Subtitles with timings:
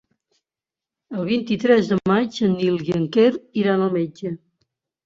[1.17, 3.31] El vint-i-tres de maig en Nil i en Quer
[3.65, 4.39] iran al metge.